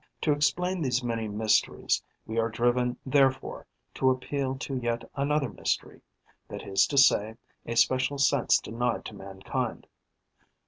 To 0.21 0.31
explain 0.31 0.81
these 0.81 1.03
many 1.03 1.27
mysteries, 1.27 2.01
we 2.25 2.39
are 2.39 2.49
driven 2.49 2.97
therefore 3.05 3.67
to 3.93 4.09
appeal 4.09 4.57
to 4.57 4.75
yet 4.75 5.03
another 5.15 5.47
mystery, 5.47 6.01
that 6.47 6.63
is 6.63 6.87
to 6.87 6.97
say, 6.97 7.35
a 7.67 7.75
special 7.75 8.17
sense 8.17 8.57
denied 8.57 9.05
to 9.05 9.13
mankind. 9.13 9.85